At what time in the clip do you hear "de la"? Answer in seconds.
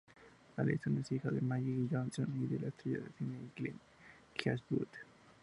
2.47-2.69